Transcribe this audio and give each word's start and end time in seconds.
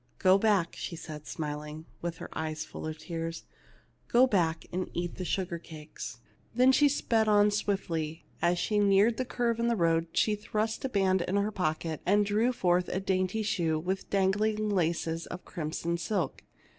"Go 0.27 0.39
back," 0.39 0.75
she 0.75 0.95
said, 0.95 1.27
smiling, 1.27 1.85
with 2.01 2.17
her 2.17 2.29
eyes 2.35 2.65
full 2.65 2.87
of 2.87 2.97
tears; 2.97 3.43
"go 4.07 4.25
back, 4.25 4.65
and 4.71 4.89
eat 4.95 5.13
the 5.17 5.23
sugar 5.25 5.59
cakes." 5.59 6.17
Then 6.55 6.71
she 6.71 6.89
sped 6.89 7.27
on 7.27 7.51
swiftly; 7.51 8.25
as 8.41 8.57
she 8.57 8.79
neared 8.79 9.17
the 9.17 9.25
curve 9.25 9.59
in 9.59 9.67
the 9.67 9.75
road 9.75 10.07
she 10.13 10.33
thrust 10.35 10.83
a 10.85 10.99
hand 10.99 11.21
in 11.27 11.35
her 11.35 11.51
pock 11.51 11.85
et, 11.85 12.01
and 12.03 12.25
drew 12.25 12.51
forth 12.51 12.89
a 12.89 12.99
dainty 12.99 13.43
shoe 13.43 13.77
with 13.77 14.09
dangling 14.09 14.69
lacings 14.71 15.27
of 15.27 15.45
crimson 15.45 15.99
silk. 15.99 16.41